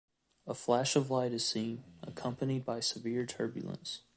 A 0.47 0.55
flash 0.55 0.95
of 0.95 1.11
light 1.11 1.31
is 1.31 1.45
seen, 1.45 1.83
accompanied 2.01 2.65
by 2.65 2.79
severe 2.79 3.23
turbulence. 3.27 4.01